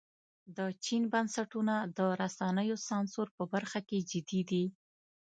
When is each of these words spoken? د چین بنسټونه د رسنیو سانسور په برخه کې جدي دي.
د 0.57 0.59
چین 0.85 1.03
بنسټونه 1.13 1.75
د 1.97 1.99
رسنیو 2.21 2.77
سانسور 2.87 3.27
په 3.37 3.43
برخه 3.53 3.79
کې 3.87 3.97
جدي 4.09 4.41
دي. 4.49 4.63